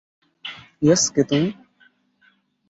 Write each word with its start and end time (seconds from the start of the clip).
Yes, 0.81 1.03
কে 1.13 1.21
তুমি? 1.29 1.49